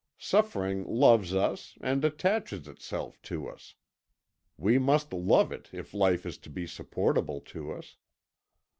[0.17, 3.75] Suffering loves us and attaches itself to us.
[4.57, 7.97] We must love it if life is to be supportable to us.